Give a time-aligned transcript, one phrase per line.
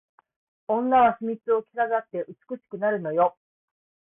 [0.67, 3.37] 女は秘密を着飾って美しくなるのよ